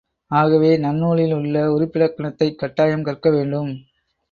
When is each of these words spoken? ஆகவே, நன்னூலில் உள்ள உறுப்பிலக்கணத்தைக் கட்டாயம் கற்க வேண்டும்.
ஆகவே, 0.31 0.77
நன்னூலில் 0.77 1.33
உள்ள 1.33 1.65
உறுப்பிலக்கணத்தைக் 1.69 2.55
கட்டாயம் 2.55 3.03
கற்க 3.03 3.29
வேண்டும். 3.29 3.71